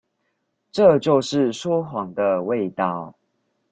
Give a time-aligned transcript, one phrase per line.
[0.71, 3.13] 這是說謊的味道